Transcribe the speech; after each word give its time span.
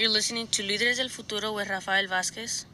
You're 0.00 0.08
listening 0.08 0.46
to 0.52 0.62
Líderes 0.62 0.96
del 0.96 1.10
Futuro 1.10 1.52
with 1.52 1.68
Rafael 1.68 2.06
Vázquez. 2.06 2.64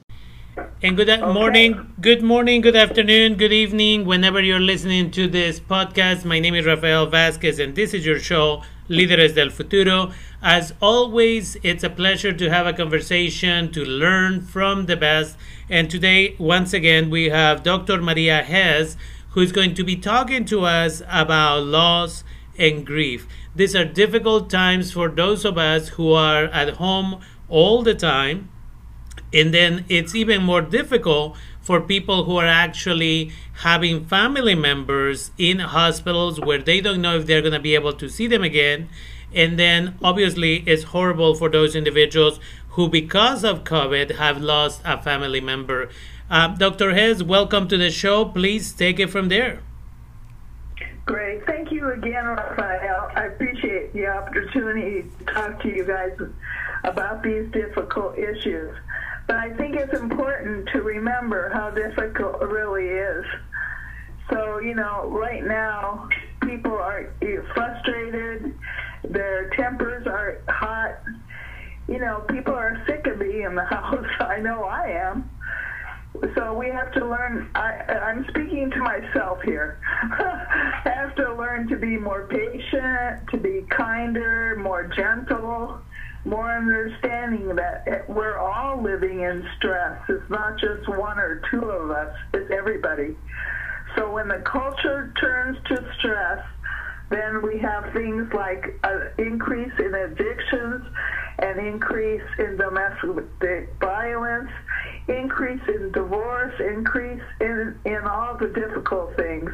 And 0.80 0.96
good 0.96 1.10
okay. 1.10 1.32
morning, 1.32 1.92
good 2.00 2.22
morning, 2.22 2.60
good 2.60 2.76
afternoon, 2.76 3.34
good 3.34 3.52
evening, 3.52 4.04
whenever 4.04 4.40
you're 4.40 4.60
listening 4.60 5.10
to 5.10 5.26
this 5.26 5.58
podcast. 5.58 6.24
My 6.24 6.38
name 6.38 6.54
is 6.54 6.66
Rafael 6.66 7.08
Vázquez, 7.08 7.58
and 7.58 7.74
this 7.74 7.94
is 7.94 8.06
your 8.06 8.20
show, 8.20 8.62
Líderes 8.88 9.34
del 9.34 9.50
Futuro. 9.50 10.12
As 10.40 10.72
always, 10.80 11.56
it's 11.64 11.82
a 11.82 11.90
pleasure 11.90 12.32
to 12.32 12.48
have 12.48 12.64
a 12.64 12.72
conversation, 12.72 13.72
to 13.72 13.84
learn 13.84 14.40
from 14.40 14.86
the 14.86 14.96
best. 14.96 15.36
And 15.68 15.90
today, 15.90 16.36
once 16.38 16.72
again, 16.72 17.10
we 17.10 17.24
have 17.30 17.64
Dr. 17.64 18.00
Maria 18.00 18.44
Hes, 18.44 18.96
who's 19.30 19.50
going 19.50 19.74
to 19.74 19.82
be 19.82 19.96
talking 19.96 20.44
to 20.44 20.64
us 20.64 21.02
about 21.08 21.64
loss 21.64 22.22
and 22.58 22.86
grief. 22.86 23.26
These 23.54 23.74
are 23.74 23.84
difficult 23.84 24.50
times 24.50 24.92
for 24.92 25.08
those 25.08 25.44
of 25.44 25.58
us 25.58 25.88
who 25.90 26.12
are 26.12 26.44
at 26.44 26.74
home 26.76 27.20
all 27.48 27.82
the 27.82 27.94
time. 27.94 28.50
And 29.32 29.52
then 29.52 29.84
it's 29.88 30.14
even 30.14 30.42
more 30.42 30.62
difficult 30.62 31.36
for 31.60 31.80
people 31.80 32.24
who 32.24 32.36
are 32.36 32.46
actually 32.46 33.32
having 33.54 34.04
family 34.06 34.54
members 34.54 35.32
in 35.36 35.58
hospitals 35.58 36.40
where 36.40 36.62
they 36.62 36.80
don't 36.80 37.02
know 37.02 37.16
if 37.16 37.26
they're 37.26 37.40
going 37.40 37.52
to 37.52 37.60
be 37.60 37.74
able 37.74 37.92
to 37.94 38.08
see 38.08 38.26
them 38.26 38.42
again. 38.42 38.88
And 39.34 39.58
then 39.58 39.98
obviously 40.02 40.62
it's 40.66 40.84
horrible 40.84 41.34
for 41.34 41.48
those 41.48 41.74
individuals 41.74 42.38
who, 42.70 42.88
because 42.88 43.42
of 43.42 43.64
COVID, 43.64 44.16
have 44.16 44.40
lost 44.40 44.80
a 44.84 45.00
family 45.02 45.40
member. 45.40 45.88
Uh, 46.30 46.48
Dr. 46.48 46.94
Hes, 46.94 47.22
welcome 47.22 47.68
to 47.68 47.76
the 47.76 47.90
show. 47.90 48.24
Please 48.24 48.72
take 48.72 49.00
it 49.00 49.10
from 49.10 49.28
there. 49.28 49.60
Great. 51.06 51.46
Thank 51.46 51.70
you 51.70 51.92
again, 51.92 52.24
Rafael. 52.26 53.12
I 53.14 53.26
appreciate 53.26 53.92
the 53.92 54.08
opportunity 54.08 55.08
to 55.18 55.24
talk 55.32 55.62
to 55.62 55.68
you 55.68 55.84
guys 55.86 56.10
about 56.82 57.22
these 57.22 57.48
difficult 57.52 58.18
issues. 58.18 58.76
But 59.28 59.36
I 59.36 59.52
think 59.54 59.76
it's 59.76 59.94
important 59.94 60.68
to 60.72 60.82
remember 60.82 61.50
how 61.54 61.70
difficult 61.70 62.42
it 62.42 62.48
really 62.48 62.86
is. 62.86 63.24
So, 64.30 64.58
you 64.58 64.74
know, 64.74 65.08
right 65.08 65.44
now, 65.44 66.08
people 66.42 66.72
are 66.72 67.14
frustrated, 67.54 68.58
their 69.08 69.50
tempers 69.50 70.08
are 70.08 70.38
hot. 70.48 70.98
You 71.86 72.00
know, 72.00 72.24
people 72.28 72.54
are 72.54 72.82
sick 72.88 73.06
of 73.06 73.20
being 73.20 73.42
in 73.42 73.54
the 73.54 73.64
house. 73.70 74.04
I 74.18 74.40
know 74.40 74.64
I 74.64 74.88
am. 74.88 75.30
So 76.34 76.54
we 76.54 76.68
have 76.70 76.92
to 76.92 77.06
learn. 77.06 77.48
I, 77.54 77.72
I'm 78.02 78.24
speaking 78.28 78.70
to 78.70 78.78
myself 78.78 79.38
here. 79.42 79.78
To 81.56 81.76
be 81.76 81.96
more 81.96 82.26
patient, 82.26 83.28
to 83.30 83.38
be 83.38 83.64
kinder, 83.70 84.56
more 84.62 84.84
gentle, 84.84 85.80
more 86.26 86.54
understanding 86.54 87.56
that 87.56 88.04
we're 88.08 88.36
all 88.36 88.80
living 88.80 89.22
in 89.22 89.42
stress. 89.56 89.98
It's 90.06 90.28
not 90.30 90.58
just 90.60 90.86
one 90.86 91.18
or 91.18 91.40
two 91.50 91.64
of 91.64 91.90
us, 91.90 92.14
it's 92.34 92.50
everybody. 92.50 93.16
So 93.96 94.12
when 94.12 94.28
the 94.28 94.42
culture 94.44 95.12
turns 95.18 95.56
to 95.68 95.92
stress, 95.98 96.44
then 97.08 97.40
we 97.42 97.58
have 97.58 97.90
things 97.94 98.30
like 98.34 98.78
an 98.84 99.10
increase 99.18 99.72
in 99.78 99.94
addictions, 99.94 100.84
an 101.38 101.58
increase 101.58 102.22
in 102.38 102.58
domestic 102.58 103.74
violence, 103.80 104.50
increase 105.08 105.62
in 105.68 105.90
divorce, 105.92 106.54
increase 106.60 107.22
in, 107.40 107.78
in 107.86 108.04
all 108.04 108.36
the 108.36 108.48
difficult 108.48 109.16
things. 109.16 109.50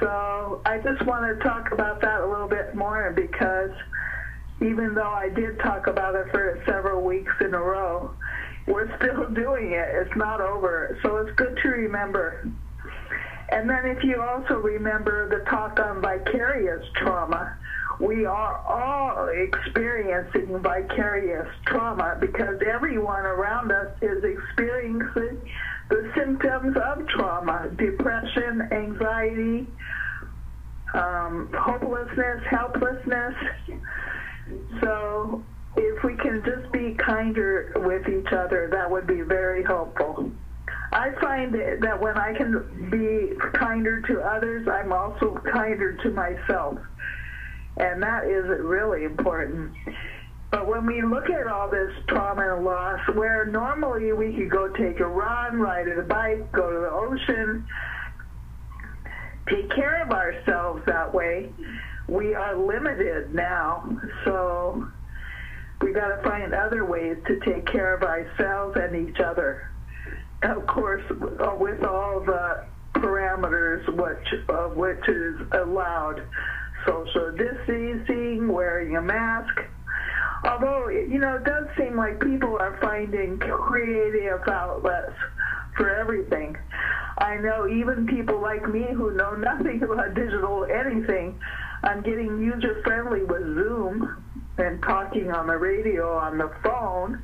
So 0.00 0.60
I 0.66 0.78
just 0.78 1.04
want 1.06 1.38
to 1.38 1.42
talk 1.44 1.72
about 1.72 2.00
that 2.02 2.20
a 2.20 2.26
little 2.26 2.48
bit 2.48 2.74
more 2.74 3.12
because 3.14 3.70
even 4.60 4.94
though 4.94 5.12
I 5.12 5.28
did 5.28 5.58
talk 5.60 5.86
about 5.86 6.14
it 6.14 6.26
for 6.30 6.62
several 6.66 7.02
weeks 7.02 7.32
in 7.40 7.54
a 7.54 7.60
row, 7.60 8.14
we're 8.66 8.94
still 8.96 9.28
doing 9.34 9.72
it. 9.72 9.88
It's 9.92 10.16
not 10.16 10.40
over. 10.40 10.98
So 11.02 11.18
it's 11.18 11.34
good 11.36 11.58
to 11.62 11.68
remember. 11.68 12.50
And 13.50 13.70
then 13.70 13.86
if 13.86 14.02
you 14.02 14.20
also 14.20 14.54
remember 14.54 15.28
the 15.28 15.48
talk 15.48 15.78
on 15.78 16.00
vicarious 16.00 16.84
trauma, 16.96 17.56
we 18.00 18.26
are 18.26 18.56
all 18.66 19.28
experiencing 19.28 20.60
vicarious 20.60 21.48
trauma 21.66 22.16
because 22.20 22.60
everyone 22.66 23.24
around 23.24 23.72
us 23.72 23.92
is 24.02 24.22
experiencing 24.24 25.40
the 25.88 26.10
symptoms 26.16 26.76
of 26.76 27.06
trauma 27.08 27.70
depression, 27.76 28.68
anxiety, 28.72 29.66
um, 30.94 31.50
hopelessness, 31.58 32.42
helplessness. 32.48 33.34
So, 34.80 35.42
if 35.76 36.02
we 36.04 36.16
can 36.16 36.42
just 36.44 36.72
be 36.72 36.94
kinder 36.94 37.72
with 37.76 38.08
each 38.08 38.32
other, 38.32 38.68
that 38.72 38.90
would 38.90 39.06
be 39.06 39.20
very 39.20 39.62
helpful. 39.64 40.30
I 40.92 41.10
find 41.20 41.52
that 41.54 42.00
when 42.00 42.16
I 42.16 42.32
can 42.32 42.88
be 42.90 43.36
kinder 43.58 44.00
to 44.02 44.20
others, 44.20 44.66
I'm 44.68 44.92
also 44.92 45.38
kinder 45.52 45.94
to 45.94 46.10
myself. 46.10 46.78
And 47.76 48.02
that 48.02 48.24
is 48.24 48.44
really 48.60 49.04
important. 49.04 49.72
But 50.50 50.66
when 50.66 50.86
we 50.86 51.02
look 51.02 51.28
at 51.28 51.46
all 51.48 51.68
this 51.68 51.92
trauma 52.08 52.56
and 52.56 52.64
loss, 52.64 53.00
where 53.14 53.44
normally 53.46 54.12
we 54.12 54.32
could 54.34 54.50
go 54.50 54.68
take 54.68 55.00
a 55.00 55.06
run, 55.06 55.58
ride 55.58 55.88
a 55.88 56.02
bike, 56.02 56.50
go 56.52 56.70
to 56.70 56.78
the 56.78 56.90
ocean, 56.90 57.66
take 59.48 59.70
care 59.70 60.02
of 60.02 60.10
ourselves 60.10 60.82
that 60.86 61.12
way, 61.12 61.50
we 62.08 62.34
are 62.34 62.56
limited 62.56 63.34
now. 63.34 63.88
So 64.24 64.86
we 65.82 65.92
got 65.92 66.08
to 66.08 66.22
find 66.22 66.54
other 66.54 66.84
ways 66.84 67.16
to 67.26 67.40
take 67.40 67.66
care 67.66 67.94
of 67.94 68.02
ourselves 68.02 68.76
and 68.80 69.08
each 69.08 69.20
other. 69.20 69.70
Of 70.42 70.66
course, 70.66 71.02
with 71.10 71.84
all 71.84 72.20
the 72.20 72.64
parameters 72.94 73.86
which, 73.94 74.48
of 74.48 74.76
which 74.76 75.08
is 75.08 75.40
allowed 75.52 76.22
social 76.86 77.32
distancing, 77.32 78.48
wearing 78.48 78.96
a 78.96 79.02
mask. 79.02 79.60
Although, 80.44 80.88
you 80.88 81.18
know, 81.18 81.36
it 81.36 81.44
does 81.44 81.66
seem 81.76 81.96
like 81.96 82.20
people 82.20 82.56
are 82.58 82.78
finding 82.80 83.38
creative 83.38 84.46
outlets 84.46 85.16
for 85.76 85.90
everything. 85.90 86.56
I 87.18 87.36
know 87.36 87.66
even 87.66 88.06
people 88.06 88.40
like 88.40 88.68
me 88.68 88.86
who 88.94 89.12
know 89.12 89.34
nothing 89.34 89.82
about 89.82 90.14
digital 90.14 90.64
anything, 90.64 91.38
I'm 91.82 92.02
getting 92.02 92.42
user 92.42 92.82
friendly 92.84 93.24
with 93.24 93.42
Zoom 93.42 94.24
and 94.58 94.82
talking 94.82 95.30
on 95.30 95.46
the 95.46 95.56
radio, 95.56 96.16
on 96.18 96.38
the 96.38 96.50
phone. 96.62 97.22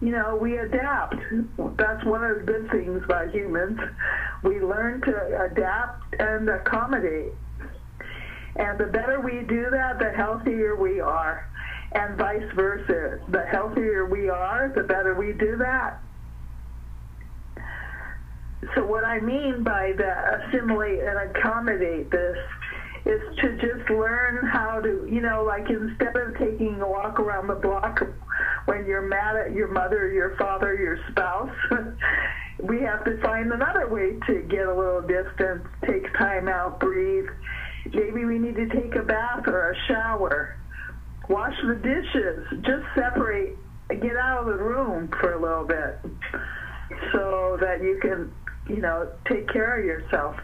You 0.00 0.10
know, 0.10 0.36
we 0.40 0.58
adapt. 0.58 1.16
That's 1.76 2.04
one 2.04 2.24
of 2.24 2.38
the 2.38 2.42
good 2.44 2.70
things 2.70 3.02
about 3.04 3.30
humans. 3.34 3.78
We 4.42 4.60
learn 4.60 5.00
to 5.02 5.48
adapt 5.50 6.14
and 6.18 6.48
accommodate. 6.48 7.32
And 8.56 8.78
the 8.78 8.86
better 8.86 9.20
we 9.20 9.42
do 9.42 9.68
that, 9.70 9.98
the 9.98 10.10
healthier 10.10 10.76
we 10.76 11.00
are. 11.00 11.48
And 11.92 12.18
vice 12.18 12.50
versa. 12.54 13.20
The 13.28 13.46
healthier 13.46 14.06
we 14.06 14.28
are, 14.28 14.72
the 14.74 14.82
better 14.82 15.14
we 15.14 15.32
do 15.32 15.56
that. 15.58 16.00
So 18.74 18.84
what 18.84 19.04
I 19.04 19.20
mean 19.20 19.62
by 19.62 19.92
the 19.96 20.48
assimilate 20.48 21.00
and 21.00 21.30
accommodate 21.30 22.10
this 22.10 22.36
is 23.06 23.20
to 23.42 23.56
just 23.56 23.90
learn 23.90 24.46
how 24.46 24.80
to, 24.80 25.06
you 25.10 25.20
know, 25.20 25.44
like 25.44 25.68
instead 25.68 26.16
of 26.16 26.38
taking 26.38 26.80
a 26.80 26.88
walk 26.88 27.20
around 27.20 27.48
the 27.48 27.54
block 27.54 28.00
when 28.64 28.86
you're 28.86 29.02
mad 29.02 29.36
at 29.36 29.52
your 29.52 29.68
mother, 29.68 30.10
your 30.10 30.36
father, 30.36 30.74
your 30.74 30.98
spouse, 31.10 31.54
we 32.62 32.80
have 32.80 33.04
to 33.04 33.20
find 33.20 33.52
another 33.52 33.88
way 33.88 34.18
to 34.26 34.40
get 34.48 34.66
a 34.66 34.74
little 34.74 35.02
distance, 35.02 35.66
take 35.86 36.10
time 36.14 36.48
out, 36.48 36.80
breathe, 36.80 37.26
Maybe 37.92 38.24
we 38.24 38.38
need 38.38 38.56
to 38.56 38.68
take 38.68 38.94
a 38.94 39.02
bath 39.02 39.46
or 39.46 39.72
a 39.72 39.76
shower, 39.88 40.56
wash 41.28 41.54
the 41.66 41.74
dishes, 41.74 42.46
just 42.62 42.84
separate, 42.94 43.56
get 43.88 44.16
out 44.16 44.40
of 44.40 44.46
the 44.46 44.62
room 44.62 45.08
for 45.20 45.34
a 45.34 45.40
little 45.40 45.66
bit 45.66 45.98
so 47.12 47.58
that 47.60 47.82
you 47.82 47.98
can, 48.00 48.32
you 48.68 48.80
know, 48.80 49.08
take 49.28 49.48
care 49.48 49.78
of 49.78 49.84
yourself. 49.84 50.36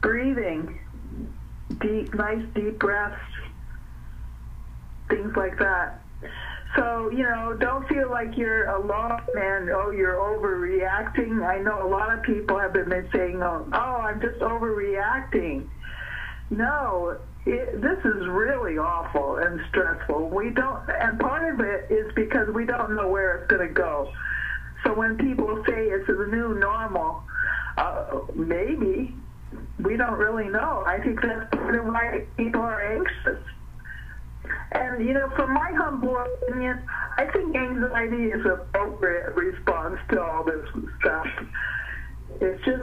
Breathing, 0.00 0.78
deep, 1.80 2.14
nice 2.14 2.44
deep 2.54 2.78
breaths, 2.78 3.20
things 5.08 5.34
like 5.36 5.58
that. 5.58 6.02
So, 6.76 7.10
you 7.10 7.24
know, 7.24 7.56
don't 7.58 7.86
feel 7.88 8.10
like 8.10 8.36
you're 8.36 8.66
alone 8.66 9.20
and, 9.34 9.70
oh, 9.70 9.90
you're 9.90 10.14
overreacting. 10.14 11.44
I 11.44 11.58
know 11.58 11.84
a 11.84 11.90
lot 11.90 12.16
of 12.16 12.22
people 12.22 12.58
have 12.58 12.72
been 12.72 13.08
saying, 13.12 13.42
oh, 13.42 13.66
oh 13.72 13.76
I'm 13.76 14.20
just 14.20 14.38
overreacting. 14.38 15.68
No, 16.50 17.18
it, 17.44 17.80
this 17.80 17.98
is 18.04 18.28
really 18.28 18.78
awful 18.78 19.38
and 19.38 19.60
stressful. 19.68 20.28
We 20.28 20.50
don't, 20.50 20.80
and 20.88 21.18
part 21.18 21.52
of 21.52 21.60
it 21.60 21.90
is 21.90 22.12
because 22.14 22.48
we 22.54 22.66
don't 22.66 22.94
know 22.94 23.08
where 23.08 23.38
it's 23.38 23.50
going 23.50 23.66
to 23.66 23.74
go. 23.74 24.12
So 24.84 24.94
when 24.94 25.16
people 25.16 25.62
say 25.66 25.86
it's 25.86 26.06
the 26.06 26.28
new 26.30 26.54
normal, 26.54 27.24
uh, 27.76 28.20
maybe 28.34 29.14
we 29.82 29.96
don't 29.96 30.18
really 30.18 30.48
know. 30.48 30.84
I 30.86 31.00
think 31.00 31.20
that's 31.20 31.50
part 31.54 31.74
of 31.74 31.86
why 31.86 32.24
people 32.36 32.60
are 32.60 32.80
anxious. 32.80 33.42
And, 34.72 35.04
you 35.04 35.14
know, 35.14 35.30
from 35.36 35.52
my 35.52 35.72
humble 35.72 36.16
opinion, 36.16 36.80
I 37.16 37.26
think 37.26 37.54
anxiety 37.54 38.26
is 38.26 38.44
an 38.44 38.52
appropriate 38.52 39.34
response 39.34 39.98
to 40.10 40.22
all 40.22 40.44
this 40.44 40.66
stuff. 41.00 41.26
It's 42.40 42.64
just 42.64 42.82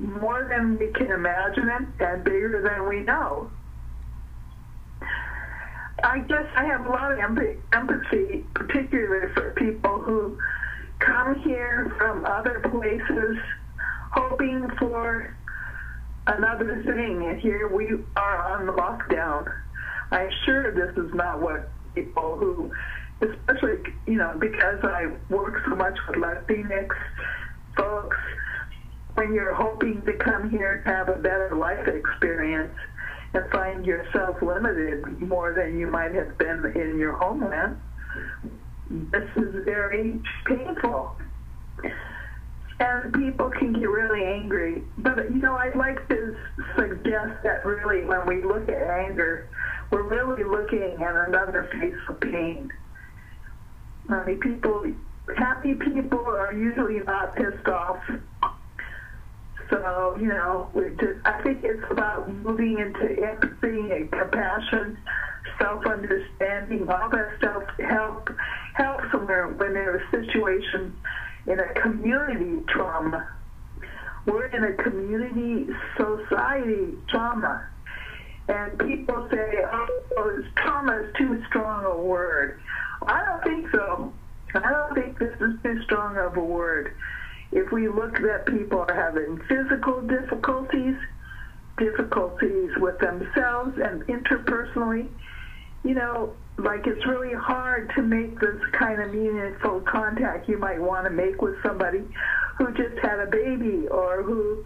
more 0.00 0.46
than 0.48 0.78
we 0.78 0.88
can 0.92 1.10
imagine 1.12 1.68
it 1.68 2.02
and 2.02 2.24
bigger 2.24 2.62
than 2.62 2.88
we 2.88 3.00
know. 3.00 3.50
I 6.02 6.20
guess 6.20 6.46
I 6.54 6.64
have 6.64 6.86
a 6.86 6.88
lot 6.88 7.12
of 7.12 7.18
empathy, 7.18 8.44
particularly 8.54 9.32
for 9.34 9.50
people 9.56 9.98
who 10.00 10.38
come 11.00 11.40
here 11.40 11.92
from 11.98 12.24
other 12.24 12.60
places 12.60 13.36
hoping 14.12 14.68
for 14.78 15.34
another 16.26 16.82
thing, 16.84 17.26
and 17.26 17.40
here 17.40 17.68
we 17.68 17.88
are 18.16 18.38
on 18.52 18.66
lockdown. 18.76 19.52
I'm 20.10 20.30
sure 20.44 20.72
this 20.72 20.96
is 20.96 21.12
not 21.14 21.40
what 21.40 21.70
people 21.94 22.36
who, 22.36 22.72
especially, 23.20 23.92
you 24.06 24.16
know, 24.16 24.34
because 24.38 24.80
I 24.82 25.06
work 25.30 25.62
so 25.68 25.74
much 25.74 25.96
with 26.06 26.16
Latinx 26.16 26.88
folks, 27.76 28.16
when 29.14 29.34
you're 29.34 29.54
hoping 29.54 30.02
to 30.02 30.12
come 30.14 30.50
here 30.50 30.82
to 30.84 30.90
have 30.90 31.08
a 31.08 31.16
better 31.16 31.54
life 31.56 31.86
experience 31.88 32.74
and 33.34 33.50
find 33.50 33.84
yourself 33.84 34.40
limited 34.40 35.20
more 35.20 35.52
than 35.54 35.78
you 35.78 35.86
might 35.86 36.14
have 36.14 36.38
been 36.38 36.64
in 36.74 36.98
your 36.98 37.12
homeland, 37.12 37.80
this 38.90 39.28
is 39.36 39.64
very 39.64 40.20
painful 40.46 41.16
and 42.80 43.12
people 43.12 43.50
can 43.50 43.72
get 43.72 43.88
really 43.88 44.24
angry. 44.24 44.82
But 44.98 45.30
you 45.30 45.40
know, 45.40 45.56
I'd 45.56 45.76
like 45.76 46.08
to 46.08 46.36
suggest 46.76 47.42
that 47.42 47.64
really, 47.64 48.04
when 48.04 48.26
we 48.26 48.42
look 48.42 48.68
at 48.68 48.82
anger, 48.82 49.48
we're 49.90 50.02
really 50.02 50.44
looking 50.44 51.02
at 51.02 51.28
another 51.28 51.68
face 51.80 51.94
of 52.08 52.20
pain. 52.20 52.70
Mean, 54.08 54.40
people, 54.40 54.86
happy 55.36 55.74
people 55.74 56.24
are 56.26 56.52
usually 56.52 57.00
not 57.00 57.36
pissed 57.36 57.68
off. 57.68 58.02
So, 59.70 60.16
you 60.18 60.28
know, 60.28 60.70
just, 60.98 61.26
I 61.26 61.42
think 61.42 61.62
it's 61.62 61.84
about 61.90 62.32
moving 62.32 62.78
into 62.78 63.22
empathy 63.22 63.92
and 63.92 64.10
compassion, 64.10 64.96
self-understanding, 65.58 66.88
all 66.88 67.10
that 67.10 67.28
stuff 67.36 67.64
help 67.78 68.30
help 68.74 69.00
somewhere 69.12 69.48
when 69.48 69.74
there's 69.74 70.00
a 70.00 70.10
situation 70.10 70.96
in 71.48 71.58
a 71.58 71.72
community 71.80 72.62
trauma. 72.68 73.28
We're 74.26 74.46
in 74.46 74.64
a 74.64 74.72
community 74.74 75.72
society 75.96 76.94
trauma. 77.08 77.66
And 78.48 78.78
people 78.78 79.28
say, 79.30 79.62
oh, 79.72 80.42
trauma 80.56 81.02
is 81.02 81.14
too 81.16 81.42
strong 81.48 81.84
a 81.84 81.96
word. 81.96 82.60
I 83.06 83.24
don't 83.24 83.42
think 83.42 83.70
so. 83.72 84.12
I 84.54 84.70
don't 84.70 84.94
think 84.94 85.18
this 85.18 85.34
is 85.40 85.54
too 85.62 85.82
strong 85.84 86.16
of 86.16 86.36
a 86.36 86.42
word. 86.42 86.94
If 87.52 87.72
we 87.72 87.88
look 87.88 88.18
that 88.18 88.46
people 88.46 88.84
are 88.88 88.94
having 88.94 89.40
physical 89.48 90.02
difficulties, 90.02 90.96
difficulties 91.78 92.70
with 92.78 92.98
themselves 92.98 93.78
and 93.78 94.02
interpersonally, 94.02 95.08
you 95.84 95.94
know, 95.94 96.34
like 96.58 96.86
it's 96.88 97.06
really 97.06 97.34
hard 97.34 97.90
to 97.94 98.02
make 98.02 98.38
this 98.40 98.60
kind 98.72 99.00
of 99.00 99.14
meaningful 99.14 99.80
contact 99.82 100.48
you 100.48 100.58
might 100.58 100.80
want 100.80 101.04
to 101.04 101.10
make 101.10 101.40
with 101.40 101.54
somebody 101.62 102.02
who 102.58 102.66
just 102.72 102.98
had 103.00 103.20
a 103.20 103.26
baby 103.26 103.86
or 103.88 104.24
who, 104.24 104.64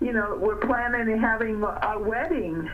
you 0.00 0.12
know, 0.12 0.38
we're 0.40 0.56
planning 0.56 1.12
on 1.12 1.18
having 1.20 1.62
a 1.62 1.98
wedding. 1.98 2.68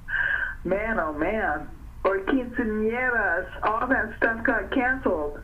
man, 0.64 0.98
oh 0.98 1.12
man. 1.12 1.68
Or 2.04 2.20
quinceañeras, 2.20 3.46
all 3.62 3.86
that 3.86 4.14
stuff 4.16 4.44
got 4.44 4.72
canceled 4.72 5.40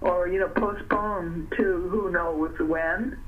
or, 0.00 0.28
you 0.28 0.38
know, 0.38 0.48
postponed 0.48 1.52
to 1.56 1.88
who 1.90 2.12
knows 2.12 2.56
when. 2.60 3.18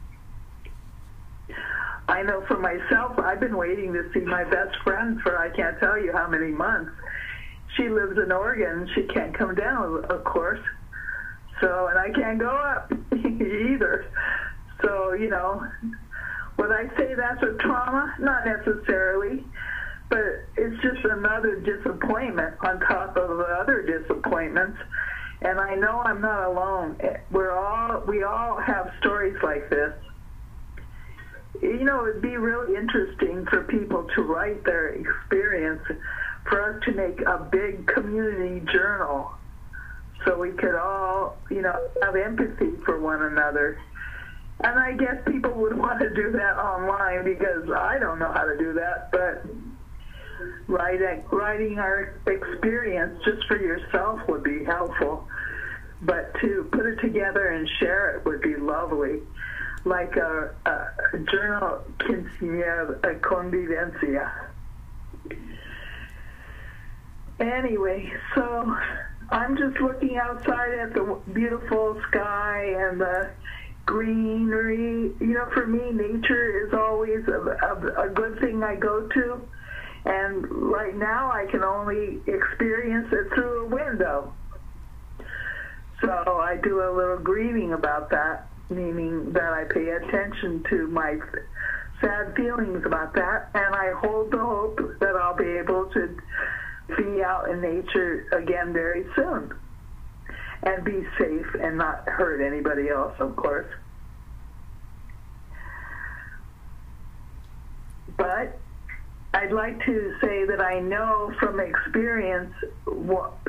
I 2.08 2.22
know 2.22 2.44
for 2.46 2.58
myself, 2.58 3.18
I've 3.18 3.40
been 3.40 3.56
waiting 3.56 3.92
to 3.94 4.08
see 4.14 4.20
my 4.20 4.44
best 4.44 4.76
friend 4.84 5.20
for 5.22 5.36
I 5.36 5.50
can't 5.50 5.78
tell 5.80 5.98
you 5.98 6.12
how 6.12 6.28
many 6.28 6.52
months 6.52 6.92
she 7.76 7.88
lives 7.88 8.18
in 8.22 8.32
Oregon. 8.32 8.88
She 8.94 9.02
can't 9.04 9.36
come 9.36 9.54
down, 9.54 10.04
of 10.06 10.24
course. 10.24 10.60
So, 11.60 11.88
and 11.88 11.98
I 11.98 12.10
can't 12.10 12.38
go 12.38 12.50
up 12.50 12.92
either. 13.12 14.06
So, 14.82 15.12
you 15.12 15.30
know, 15.30 15.64
would 16.58 16.72
I 16.72 16.88
say 16.96 17.14
that's 17.14 17.42
a 17.42 17.54
trauma? 17.58 18.14
Not 18.18 18.44
necessarily, 18.44 19.44
but 20.08 20.44
it's 20.56 20.82
just 20.82 21.04
another 21.04 21.56
disappointment 21.60 22.56
on 22.60 22.80
top 22.80 23.16
of 23.16 23.40
other 23.40 23.82
disappointments. 23.82 24.78
And 25.40 25.58
I 25.58 25.74
know 25.74 26.02
I'm 26.04 26.20
not 26.20 26.48
alone. 26.48 26.98
We're 27.30 27.56
all 27.56 28.02
we 28.06 28.22
all 28.22 28.60
have 28.60 28.92
stories 29.00 29.36
like 29.42 29.70
this. 29.70 29.92
You 31.60 31.84
know, 31.84 32.06
it'd 32.06 32.22
be 32.22 32.36
really 32.36 32.76
interesting 32.76 33.46
for 33.46 33.62
people 33.64 34.08
to 34.14 34.22
write 34.22 34.64
their 34.64 34.88
experience 34.88 35.82
for 36.48 36.76
us 36.76 36.82
to 36.84 36.92
make 36.92 37.20
a 37.20 37.48
big 37.50 37.86
community 37.86 38.64
journal 38.72 39.32
so 40.24 40.38
we 40.38 40.52
could 40.52 40.74
all, 40.74 41.36
you 41.50 41.62
know, 41.62 41.88
have 42.02 42.16
empathy 42.16 42.72
for 42.84 43.00
one 43.00 43.22
another. 43.22 43.78
And 44.60 44.78
I 44.78 44.92
guess 44.92 45.16
people 45.26 45.52
would 45.52 45.76
want 45.78 46.00
to 46.00 46.14
do 46.14 46.32
that 46.32 46.56
online 46.56 47.24
because 47.24 47.70
I 47.70 47.98
don't 47.98 48.18
know 48.18 48.32
how 48.32 48.44
to 48.44 48.56
do 48.56 48.72
that, 48.74 49.10
but 49.10 49.44
writing 50.66 51.22
writing 51.30 51.78
our 51.78 52.14
experience 52.26 53.20
just 53.24 53.46
for 53.46 53.56
yourself 53.56 54.20
would 54.28 54.42
be 54.42 54.64
helpful. 54.64 55.26
But 56.02 56.34
to 56.40 56.68
put 56.72 56.86
it 56.86 57.00
together 57.00 57.48
and 57.48 57.68
share 57.78 58.16
it 58.16 58.24
would 58.24 58.42
be 58.42 58.56
lovely. 58.56 59.20
Like 59.84 60.16
a, 60.16 60.54
a 60.64 61.18
journal 61.30 61.82
quinceañera, 61.98 63.20
convivencia. 63.20 64.51
Anyway, 67.40 68.12
so 68.34 68.76
I'm 69.30 69.56
just 69.56 69.80
looking 69.80 70.16
outside 70.16 70.74
at 70.74 70.94
the 70.94 71.18
beautiful 71.32 72.00
sky 72.08 72.74
and 72.78 73.00
the 73.00 73.30
greenery. 73.86 75.12
You 75.20 75.34
know, 75.34 75.48
for 75.52 75.66
me, 75.66 75.90
nature 75.90 76.66
is 76.66 76.74
always 76.74 77.26
a, 77.28 77.40
a, 77.62 78.06
a 78.06 78.08
good 78.10 78.38
thing 78.40 78.62
I 78.62 78.76
go 78.76 79.08
to. 79.08 79.40
And 80.04 80.46
right 80.50 80.96
now, 80.96 81.30
I 81.30 81.46
can 81.50 81.62
only 81.62 82.20
experience 82.26 83.08
it 83.12 83.28
through 83.34 83.66
a 83.66 83.68
window. 83.68 84.32
So 86.00 86.10
I 86.10 86.58
do 86.62 86.82
a 86.82 86.90
little 86.90 87.18
grieving 87.18 87.72
about 87.72 88.10
that, 88.10 88.48
meaning 88.68 89.32
that 89.32 89.52
I 89.52 89.64
pay 89.72 89.90
attention 89.90 90.64
to 90.68 90.88
my 90.88 91.18
sad 92.00 92.34
feelings 92.34 92.84
about 92.84 93.14
that, 93.14 93.48
and 93.54 93.74
I 93.74 93.92
hold 93.92 94.32
the 94.32 94.38
hope 94.38 94.80
that 94.98 95.14
I'll 95.14 95.36
be 95.36 95.44
able 95.44 95.86
to 95.92 96.18
be 96.96 97.22
out 97.22 97.48
in 97.48 97.60
nature 97.60 98.26
again 98.32 98.72
very 98.72 99.04
soon 99.14 99.52
and 100.62 100.84
be 100.84 101.04
safe 101.18 101.46
and 101.60 101.76
not 101.78 102.08
hurt 102.08 102.40
anybody 102.40 102.88
else, 102.88 103.14
of 103.18 103.34
course. 103.36 103.72
But 108.16 108.58
I'd 109.34 109.52
like 109.52 109.84
to 109.86 110.16
say 110.20 110.44
that 110.44 110.60
I 110.60 110.78
know 110.80 111.32
from 111.40 111.58
experience, 111.58 112.54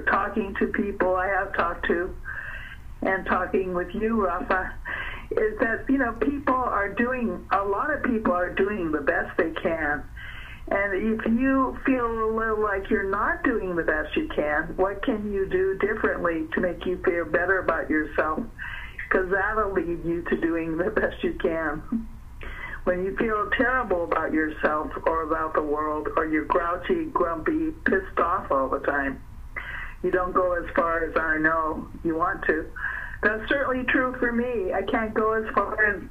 talking 0.08 0.56
to 0.60 0.68
people 0.68 1.16
I 1.16 1.28
have 1.28 1.56
talked 1.56 1.86
to, 1.88 2.16
and 3.02 3.26
talking 3.26 3.74
with 3.74 3.94
you, 3.94 4.26
Rafa, 4.26 4.74
is 5.32 5.60
that 5.60 5.86
you 5.90 5.98
know 5.98 6.14
people 6.14 6.56
are 6.56 6.90
doing 6.90 7.46
a 7.52 7.64
lot 7.64 7.94
of 7.94 8.04
people 8.04 8.34
are 8.34 8.54
doing 8.54 8.92
the 8.92 9.02
best 9.02 9.36
they 9.38 9.52
can 9.52 10.04
and 10.70 10.94
if 10.94 11.26
you 11.26 11.78
feel 11.86 12.06
a 12.06 12.32
little 12.34 12.62
like 12.62 12.90
you're 12.90 13.10
not 13.10 13.44
doing 13.44 13.76
the 13.76 13.84
best 13.84 14.16
you 14.16 14.30
can, 14.34 14.74
what 14.78 15.04
can 15.04 15.32
you 15.32 15.46
do 15.48 15.78
differently 15.80 16.48
to 16.54 16.62
make 16.62 16.86
you 16.86 17.02
feel 17.04 17.26
better 17.26 17.60
about 17.60 17.90
yourself? 17.90 18.40
Because 19.10 19.30
that'll 19.30 19.74
lead 19.74 20.06
you 20.06 20.24
to 20.30 20.38
doing 20.38 20.78
the 20.78 20.90
best 20.90 21.22
you 21.22 21.34
can. 21.34 22.08
When 22.86 23.04
you 23.04 23.16
feel 23.18 23.50
terrible 23.58 24.06
about 24.06 24.34
yourself 24.34 24.92
or 25.06 25.24
about 25.24 25.54
the 25.54 25.62
world, 25.62 26.08
or 26.18 26.26
you're 26.26 26.46
grouchy, 26.46 27.06
grumpy, 27.06 27.72
pissed 27.86 28.20
off 28.20 28.52
all 28.52 28.70
the 28.70 28.80
time, 28.80 29.22
you 30.02 30.12
don't 30.12 30.34
go 30.34 30.54
as 30.54 30.70
far 30.76 31.04
as 31.04 31.16
I 31.16 31.38
know 31.38 31.88
you 32.04 32.16
want 32.16 32.44
to. 32.48 32.66
That's 33.22 33.48
certainly 33.48 33.86
true 33.86 34.16
for 34.20 34.32
me. 34.32 34.74
I 34.74 34.82
can't 34.82 35.14
go 35.14 35.34
as 35.34 35.46
far 35.54 35.86
as 35.86 36.04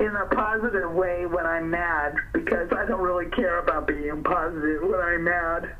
in 0.00 0.14
a 0.16 0.26
positive 0.34 0.92
way 0.92 1.26
when 1.26 1.46
I'm 1.46 1.70
mad 1.70 2.14
because 2.32 2.68
I 2.72 2.84
don't 2.86 3.00
really 3.00 3.30
care 3.30 3.60
about 3.60 3.86
being 3.86 4.22
positive 4.24 4.82
when 4.82 5.00
I'm 5.00 5.24
mad. 5.24 5.74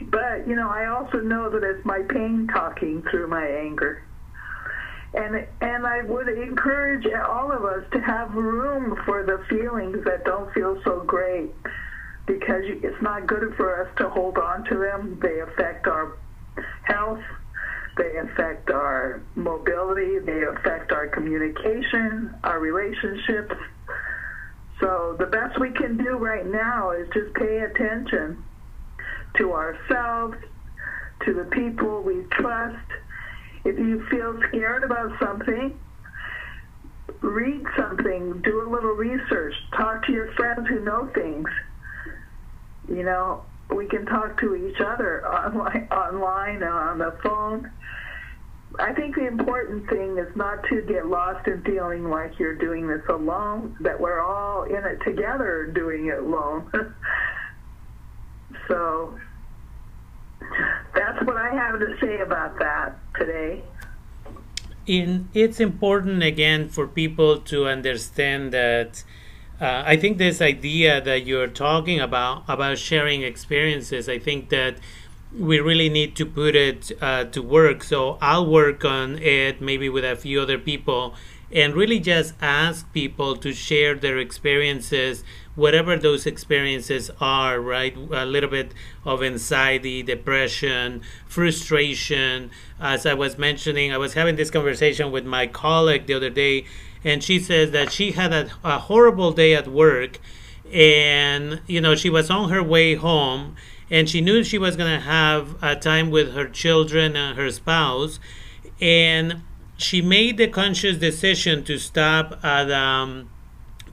But, 0.00 0.46
you 0.46 0.54
know, 0.56 0.68
I 0.70 0.86
also 0.88 1.18
know 1.20 1.50
that 1.50 1.62
it's 1.64 1.84
my 1.84 2.02
pain 2.08 2.46
talking 2.52 3.02
through 3.10 3.28
my 3.28 3.46
anger. 3.46 4.02
And 5.14 5.46
and 5.62 5.86
I 5.86 6.02
would 6.02 6.28
encourage 6.28 7.06
all 7.28 7.50
of 7.50 7.64
us 7.64 7.84
to 7.92 8.00
have 8.00 8.34
room 8.34 8.96
for 9.06 9.24
the 9.24 9.42
feelings 9.48 10.04
that 10.04 10.24
don't 10.24 10.52
feel 10.52 10.80
so 10.84 11.02
great. 11.06 11.54
because 12.26 12.62
it's 12.66 13.02
not 13.02 13.26
good 13.26 13.54
for 13.56 13.82
us 13.82 13.88
to 13.96 14.08
hold 14.10 14.36
on 14.38 14.64
to 14.64 14.76
them. 14.78 15.18
They 15.20 15.40
affect 15.40 15.86
our 15.86 16.18
health, 16.82 17.20
they 17.98 18.16
affect 18.16 18.70
our 18.70 19.20
mobility, 19.34 20.18
they 20.20 20.42
affect 20.44 20.92
our 20.92 21.08
communication, 21.08 22.34
our 22.44 22.60
relationships. 22.60 23.54
So 24.80 25.16
the 25.18 25.26
best 25.26 25.58
we 25.60 25.72
can 25.72 25.96
do 25.96 26.16
right 26.16 26.46
now 26.46 26.92
is 26.92 27.08
just 27.12 27.34
pay 27.34 27.58
attention 27.58 28.42
to 29.38 29.52
ourselves, 29.52 30.36
to 31.26 31.32
the 31.32 31.44
people 31.44 32.02
we 32.02 32.22
trust. 32.32 32.76
If 33.64 33.78
you 33.78 34.06
feel 34.08 34.40
scared 34.48 34.84
about 34.84 35.10
something, 35.20 35.76
read 37.20 37.64
something, 37.76 38.40
do 38.42 38.62
a 38.62 38.68
little 38.70 38.92
research, 38.92 39.54
talk 39.76 40.06
to 40.06 40.12
your 40.12 40.32
friends 40.34 40.68
who 40.68 40.80
know 40.80 41.10
things. 41.12 41.48
You 42.88 43.02
know, 43.02 43.42
we 43.74 43.86
can 43.86 44.06
talk 44.06 44.40
to 44.40 44.54
each 44.54 44.80
other 44.80 45.26
online, 45.26 45.88
online 45.90 46.62
on 46.62 46.98
the 46.98 47.14
phone. 47.22 47.70
I 48.78 48.92
think 48.92 49.14
the 49.14 49.26
important 49.26 49.88
thing 49.88 50.18
is 50.18 50.34
not 50.36 50.62
to 50.68 50.82
get 50.82 51.06
lost 51.06 51.46
in 51.48 51.62
feeling 51.62 52.10
like 52.10 52.38
you're 52.38 52.54
doing 52.54 52.86
this 52.86 53.02
alone, 53.08 53.76
that 53.80 53.98
we're 53.98 54.20
all 54.20 54.64
in 54.64 54.84
it 54.84 55.00
together 55.04 55.70
doing 55.74 56.06
it 56.06 56.18
alone. 56.18 56.70
so 58.68 59.18
that's 60.94 61.24
what 61.24 61.36
I 61.36 61.54
have 61.54 61.78
to 61.80 61.96
say 62.00 62.20
about 62.20 62.58
that 62.58 62.98
today. 63.18 63.62
In, 64.86 65.28
it's 65.34 65.60
important 65.60 66.22
again 66.22 66.68
for 66.68 66.86
people 66.86 67.38
to 67.40 67.66
understand 67.66 68.52
that 68.52 69.02
uh, 69.60 69.82
I 69.84 69.96
think 69.96 70.18
this 70.18 70.40
idea 70.40 71.00
that 71.00 71.26
you're 71.26 71.48
talking 71.48 72.00
about 72.00 72.44
about 72.48 72.78
sharing 72.78 73.22
experiences, 73.22 74.08
I 74.08 74.18
think 74.18 74.50
that 74.50 74.76
we 75.36 75.60
really 75.60 75.88
need 75.88 76.16
to 76.16 76.26
put 76.26 76.56
it 76.56 76.92
uh, 77.00 77.24
to 77.24 77.42
work. 77.42 77.82
So 77.82 78.18
I'll 78.20 78.46
work 78.46 78.84
on 78.84 79.18
it 79.18 79.60
maybe 79.60 79.88
with 79.88 80.04
a 80.04 80.16
few 80.16 80.40
other 80.40 80.58
people 80.58 81.14
and 81.50 81.74
really 81.74 81.98
just 81.98 82.34
ask 82.42 82.92
people 82.92 83.34
to 83.36 83.52
share 83.52 83.94
their 83.94 84.18
experiences, 84.18 85.24
whatever 85.54 85.96
those 85.96 86.26
experiences 86.26 87.10
are, 87.20 87.58
right? 87.58 87.96
A 87.96 88.26
little 88.26 88.50
bit 88.50 88.72
of 89.04 89.22
anxiety, 89.22 90.02
depression, 90.02 91.00
frustration. 91.26 92.50
As 92.78 93.06
I 93.06 93.14
was 93.14 93.38
mentioning, 93.38 93.92
I 93.92 93.98
was 93.98 94.12
having 94.12 94.36
this 94.36 94.50
conversation 94.50 95.10
with 95.10 95.24
my 95.24 95.46
colleague 95.46 96.06
the 96.06 96.14
other 96.14 96.30
day, 96.30 96.66
and 97.02 97.22
she 97.24 97.38
says 97.38 97.70
that 97.70 97.92
she 97.92 98.12
had 98.12 98.32
a, 98.32 98.50
a 98.62 98.78
horrible 98.78 99.32
day 99.32 99.54
at 99.54 99.68
work 99.68 100.18
and, 100.72 101.62
you 101.66 101.80
know, 101.80 101.94
she 101.94 102.10
was 102.10 102.30
on 102.30 102.50
her 102.50 102.62
way 102.62 102.94
home 102.94 103.56
and 103.90 104.08
she 104.08 104.20
knew 104.20 104.42
she 104.42 104.58
was 104.58 104.76
going 104.76 104.92
to 104.92 105.04
have 105.04 105.56
a 105.62 105.74
time 105.74 106.10
with 106.10 106.32
her 106.32 106.48
children 106.48 107.16
and 107.16 107.36
her 107.38 107.50
spouse 107.50 108.18
and 108.80 109.42
she 109.76 110.02
made 110.02 110.36
the 110.36 110.48
conscious 110.48 110.98
decision 110.98 111.62
to 111.64 111.78
stop 111.78 112.44
at 112.44 112.68
a 112.68 112.76
um, 112.76 113.30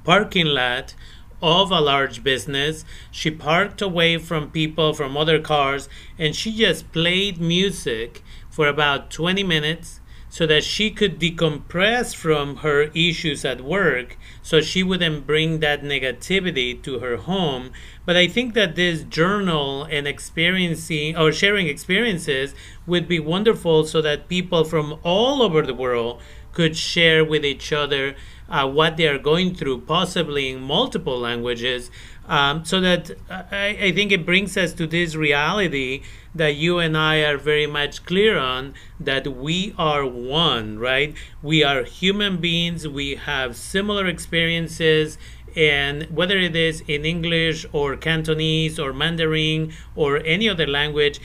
parking 0.03 0.47
lot 0.47 0.95
of 1.41 1.69
a 1.69 1.79
large 1.79 2.23
business. 2.23 2.83
She 3.11 3.29
parked 3.29 3.81
away 3.81 4.17
from 4.17 4.49
people, 4.49 4.93
from 4.93 5.15
other 5.15 5.39
cars, 5.39 5.87
and 6.17 6.35
she 6.35 6.55
just 6.55 6.91
played 6.91 7.39
music 7.39 8.23
for 8.49 8.67
about 8.67 9.11
20 9.11 9.43
minutes 9.43 9.99
so 10.35 10.45
that 10.45 10.65
she 10.65 10.91
could 10.91 11.17
decompress 11.17 12.13
from 12.13 12.57
her 12.57 12.91
issues 12.93 13.45
at 13.45 13.61
work 13.61 14.17
so 14.41 14.59
she 14.59 14.83
wouldn't 14.83 15.25
bring 15.25 15.61
that 15.61 15.81
negativity 15.81 16.83
to 16.83 16.99
her 16.99 17.15
home. 17.15 17.71
But 18.05 18.17
I 18.17 18.27
think 18.27 18.53
that 18.53 18.75
this 18.75 19.03
journal 19.03 19.85
and 19.85 20.05
experiencing 20.05 21.15
or 21.15 21.31
sharing 21.31 21.67
experiences 21.67 22.53
would 22.85 23.07
be 23.07 23.17
wonderful 23.17 23.85
so 23.85 24.01
that 24.01 24.27
people 24.27 24.65
from 24.65 24.99
all 25.03 25.41
over 25.41 25.61
the 25.61 25.73
world 25.73 26.21
could 26.51 26.75
share 26.75 27.23
with 27.23 27.45
each 27.45 27.71
other 27.71 28.13
uh, 28.49 28.67
what 28.67 28.97
they 28.97 29.07
are 29.07 29.17
going 29.17 29.55
through, 29.55 29.81
possibly 29.81 30.49
in 30.49 30.61
multiple 30.61 31.17
languages, 31.17 31.89
um, 32.27 32.65
so 32.65 32.81
that 32.81 33.11
uh, 33.29 33.43
I, 33.51 33.77
I, 33.81 33.91
think 33.91 34.11
it 34.11 34.25
brings 34.25 34.57
us 34.57 34.73
to 34.73 34.87
this 34.87 35.15
reality 35.15 36.01
that 36.33 36.55
you 36.55 36.79
and 36.79 36.97
I 36.97 37.17
are 37.19 37.37
very 37.37 37.67
much 37.67 38.03
clear 38.05 38.37
on 38.37 38.73
that 38.99 39.27
we 39.27 39.75
are 39.77 40.05
one, 40.05 40.79
right? 40.79 41.15
We 41.43 41.63
are 41.63 41.83
human 41.83 42.37
beings, 42.37 42.87
we 42.87 43.15
have 43.15 43.55
similar 43.55 44.07
experiences, 44.07 45.17
and 45.55 46.03
whether 46.05 46.37
it 46.37 46.55
is 46.55 46.81
in 46.87 47.05
English 47.05 47.65
or 47.71 47.95
Cantonese 47.95 48.79
or 48.79 48.91
Mandarin 48.91 49.73
or 49.95 50.17
any 50.25 50.49
other 50.49 50.67
language, 50.67 51.19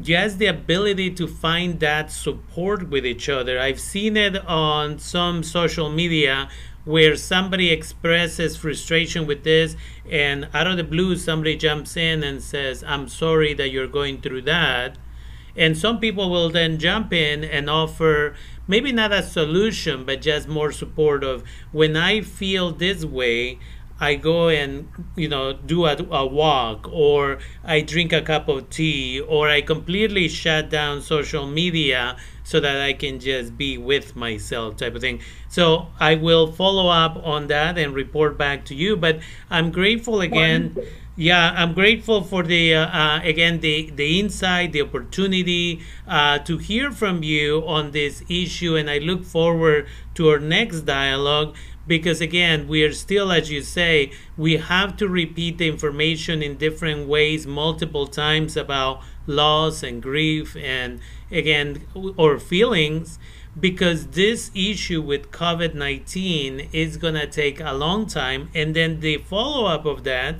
just 0.00 0.38
the 0.38 0.46
ability 0.46 1.10
to 1.10 1.26
find 1.26 1.80
that 1.80 2.10
support 2.10 2.88
with 2.90 3.06
each 3.06 3.28
other. 3.28 3.58
I've 3.58 3.80
seen 3.80 4.16
it 4.16 4.36
on 4.46 4.98
some 4.98 5.42
social 5.42 5.90
media 5.90 6.48
where 6.88 7.14
somebody 7.14 7.70
expresses 7.70 8.56
frustration 8.56 9.26
with 9.26 9.44
this 9.44 9.76
and 10.10 10.48
out 10.54 10.66
of 10.66 10.78
the 10.78 10.82
blue 10.82 11.14
somebody 11.14 11.54
jumps 11.54 11.98
in 11.98 12.22
and 12.22 12.42
says 12.42 12.82
i'm 12.84 13.06
sorry 13.06 13.52
that 13.52 13.68
you're 13.68 13.86
going 13.86 14.18
through 14.22 14.40
that. 14.40 14.96
And 15.54 15.76
some 15.76 15.98
people 15.98 16.30
will 16.30 16.50
then 16.50 16.78
jump 16.78 17.12
in 17.12 17.44
and 17.44 17.68
offer 17.68 18.34
maybe 18.66 18.90
not 18.90 19.12
a 19.12 19.22
solution 19.22 20.06
but 20.06 20.22
just 20.22 20.48
more 20.48 20.72
support 20.72 21.22
of 21.22 21.44
when 21.72 21.94
i 21.94 22.22
feel 22.22 22.70
this 22.72 23.04
way 23.04 23.58
I 24.00 24.14
go 24.14 24.48
and 24.48 24.88
you 25.16 25.28
know 25.28 25.52
do 25.52 25.86
a, 25.86 25.96
a, 26.10 26.26
walk 26.26 26.88
or 26.90 27.38
I 27.64 27.80
drink 27.80 28.12
a 28.12 28.22
cup 28.22 28.48
of 28.48 28.70
tea 28.70 29.20
or 29.20 29.48
I 29.48 29.60
completely 29.60 30.28
shut 30.28 30.70
down 30.70 31.02
social 31.02 31.46
media 31.46 32.16
so 32.44 32.60
that 32.60 32.80
I 32.80 32.92
can 32.92 33.18
just 33.20 33.58
be 33.58 33.76
with 33.76 34.16
myself 34.16 34.76
type 34.76 34.94
of 34.94 35.00
thing. 35.00 35.20
So 35.48 35.88
I 35.98 36.14
will 36.14 36.50
follow 36.52 36.88
up 36.88 37.20
on 37.22 37.48
that 37.48 37.76
and 37.76 37.94
report 37.94 38.38
back 38.38 38.64
to 38.66 38.74
you. 38.74 38.96
But 38.96 39.20
I'm 39.50 39.70
grateful 39.70 40.20
again. 40.20 40.76
Yeah, 41.16 41.52
I'm 41.56 41.74
grateful 41.74 42.22
for 42.22 42.44
the 42.44 42.76
uh, 42.76 42.86
uh, 42.86 43.20
again 43.24 43.58
the 43.58 43.90
the 43.90 44.20
insight, 44.20 44.70
the 44.70 44.82
opportunity 44.82 45.80
uh, 46.06 46.38
to 46.38 46.58
hear 46.58 46.92
from 46.92 47.24
you 47.24 47.66
on 47.66 47.90
this 47.90 48.22
issue, 48.28 48.76
and 48.76 48.88
I 48.88 48.98
look 48.98 49.24
forward 49.24 49.88
to 50.14 50.28
our 50.28 50.38
next 50.38 50.82
dialogue 50.82 51.56
because 51.88 52.20
again 52.20 52.68
we 52.68 52.84
are 52.84 52.92
still 52.92 53.32
as 53.32 53.50
you 53.50 53.60
say 53.60 54.12
we 54.36 54.58
have 54.58 54.96
to 54.96 55.08
repeat 55.08 55.58
the 55.58 55.68
information 55.68 56.42
in 56.42 56.56
different 56.56 57.08
ways 57.08 57.46
multiple 57.46 58.06
times 58.06 58.56
about 58.56 59.02
loss 59.26 59.82
and 59.82 60.00
grief 60.00 60.56
and 60.56 61.00
again 61.32 61.84
or 62.16 62.38
feelings 62.38 63.18
because 63.58 64.08
this 64.08 64.50
issue 64.54 65.02
with 65.02 65.30
COVID 65.30 65.74
19 65.74 66.68
is 66.72 66.96
going 66.96 67.14
to 67.14 67.26
take 67.26 67.60
a 67.60 67.72
long 67.72 68.06
time. 68.06 68.50
And 68.54 68.74
then 68.74 69.00
the 69.00 69.18
follow 69.18 69.66
up 69.66 69.84
of 69.84 70.04
that 70.04 70.36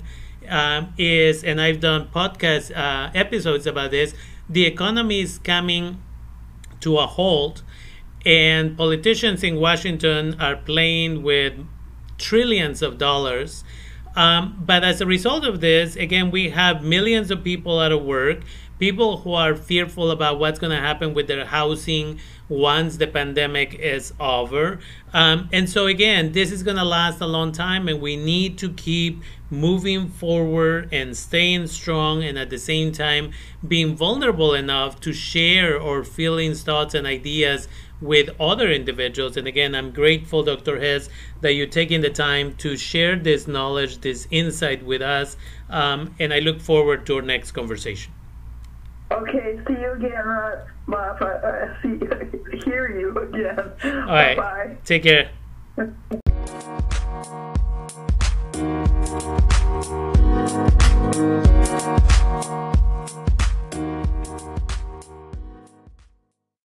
um, 0.49 0.95
is, 0.97 1.43
and 1.45 1.61
I've 1.61 1.81
done 1.81 2.09
podcast 2.14 2.76
uh, 2.76 3.11
episodes 3.14 3.67
about 3.67 3.90
this, 3.90 4.14
the 4.49 4.64
economy 4.64 5.21
is 5.21 5.38
coming 5.38 6.02
to 6.81 6.99
a 6.99 7.07
halt, 7.07 7.62
and 8.29 8.77
politicians 8.77 9.43
in 9.43 9.57
Washington 9.57 10.39
are 10.39 10.55
playing 10.55 11.23
with 11.23 11.55
trillions 12.19 12.83
of 12.83 12.99
dollars. 12.99 13.65
Um, 14.17 14.63
but 14.67 14.85
as 14.85 15.01
a 15.01 15.07
result 15.07 15.47
of 15.47 15.63
this, 15.63 15.97
again, 15.97 16.31
we 16.31 16.51
have 16.51 16.85
millions 16.85 17.31
of 17.31 17.43
people 17.43 17.81
out 17.81 17.91
of 17.91 18.03
work 18.03 18.41
people 18.79 19.19
who 19.19 19.35
are 19.35 19.55
fearful 19.55 20.11
about 20.11 20.39
what's 20.39 20.59
going 20.59 20.71
to 20.71 20.81
happen 20.81 21.15
with 21.15 21.27
their 21.27 21.45
housing 21.45 22.19
once 22.49 22.97
the 22.97 23.07
pandemic 23.07 23.75
is 23.75 24.13
over. 24.19 24.79
Um, 25.13 25.49
and 25.53 25.69
so, 25.69 25.87
again, 25.87 26.33
this 26.33 26.51
is 26.51 26.63
going 26.63 26.77
to 26.77 26.85
last 26.85 27.21
a 27.21 27.27
long 27.27 27.53
time, 27.53 27.89
and 27.89 28.01
we 28.01 28.17
need 28.17 28.57
to 28.59 28.71
keep 28.73 29.23
moving 29.51 30.09
forward 30.09 30.89
and 30.93 31.17
staying 31.17 31.67
strong, 31.67 32.23
and 32.23 32.39
at 32.39 32.51
the 32.51 32.59
same 32.59 32.93
time, 32.93 33.33
being 33.67 33.97
vulnerable 33.97 34.55
enough 34.55 35.01
to 35.01 35.13
share 35.13 35.81
our 35.81 36.05
feelings, 36.05 36.63
thoughts, 36.63 36.95
and 36.95 37.07
ideas 37.07 37.69
with 38.00 38.31
other 38.40 38.71
individuals. 38.71 39.37
And 39.37 39.47
again, 39.47 39.75
I'm 39.75 39.90
grateful, 39.90 40.43
Dr. 40.43 40.78
Hess, 40.78 41.09
that 41.40 41.55
you're 41.55 41.67
taking 41.67 42.00
the 42.00 42.11
time 42.11 42.55
to 42.57 42.76
share 42.76 43.17
this 43.17 43.49
knowledge, 43.49 44.00
this 44.00 44.26
insight 44.31 44.85
with 44.85 45.02
us. 45.02 45.37
Um, 45.69 46.14
and 46.19 46.33
I 46.33 46.38
look 46.38 46.61
forward 46.61 47.07
to 47.07 47.17
our 47.17 47.23
next 47.23 47.52
conversation. 47.52 48.12
Okay, 49.11 49.59
see 49.67 49.73
you 49.73 49.93
again, 49.93 50.28
uh, 50.28 50.67
Bob. 50.87 51.23
I, 51.23 51.26
I 51.26 51.76
see, 51.83 51.99
hear 52.64 52.99
you 52.99 53.17
again. 53.17 53.73
All 53.85 54.14
right. 54.14 54.37
Bye. 54.37 54.76
Take 54.85 55.05
care. 55.05 55.31